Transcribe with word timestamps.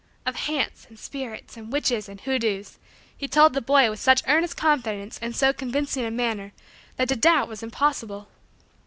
Of 0.25 0.35
"hants" 0.35 0.87
and 0.89 0.97
"spirits" 0.97 1.57
and 1.57 1.71
"witches" 1.71 2.09
and 2.09 2.19
"hoodoos" 2.21 2.79
he 3.15 3.27
told 3.27 3.53
the 3.53 3.61
boy 3.61 3.87
with 3.91 3.99
such 3.99 4.23
earnest 4.27 4.57
confidence 4.57 5.19
and 5.21 5.35
so 5.35 5.53
convincing 5.53 6.05
a 6.05 6.09
manner 6.09 6.53
that 6.95 7.07
to 7.09 7.15
doubt 7.15 7.47
was 7.47 7.61
impossible. 7.61 8.27